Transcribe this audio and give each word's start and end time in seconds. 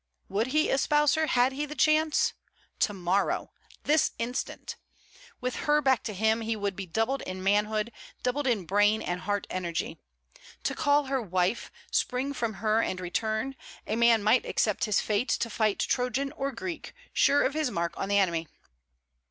Would 0.29 0.47
he 0.47 0.71
espouse 0.71 1.13
her, 1.13 1.27
had 1.27 1.51
he 1.51 1.67
the 1.67 1.75
chance? 1.75 2.33
to 2.79 2.91
morrow! 2.91 3.51
this 3.83 4.13
instant! 4.17 4.75
With 5.39 5.57
her 5.67 5.77
to 5.77 5.81
back 5.83 6.07
him, 6.07 6.41
he 6.41 6.55
would 6.55 6.75
be 6.75 6.87
doubled 6.87 7.21
in 7.21 7.43
manhood, 7.43 7.91
doubled 8.23 8.47
in 8.47 8.65
brain 8.65 9.03
and 9.03 9.21
heart 9.21 9.45
energy. 9.51 9.99
To 10.63 10.73
call 10.73 11.03
her 11.03 11.21
wife, 11.21 11.69
spring 11.91 12.33
from 12.33 12.55
her 12.55 12.81
and 12.81 12.99
return, 12.99 13.55
a 13.85 13.95
man 13.95 14.23
might 14.23 14.43
accept 14.43 14.85
his 14.85 14.99
fate 14.99 15.29
to 15.29 15.51
fight 15.51 15.77
Trojan 15.77 16.31
or 16.31 16.51
Greek, 16.51 16.95
sure 17.13 17.43
of 17.43 17.53
his 17.53 17.69
mark 17.69 17.93
on 17.95 18.09
the 18.09 18.17
enemy. 18.17 18.47